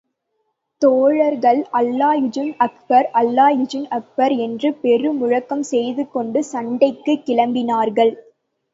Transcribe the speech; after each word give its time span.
தோழர்கள் 0.81 1.59
அல்லாஹூ 1.73 2.45
அக்பர், 2.57 3.09
அல்லாஹூ 3.13 3.83
அக்பர் 3.91 4.35
என்று 4.39 4.71
பெரு 4.81 5.11
முழக்கம் 5.13 5.65
செய்து 5.71 6.05
கொண்டு 6.09 6.41
சண்டைக்குக் 6.53 7.25
கிளம்பினார்கள். 7.25 8.13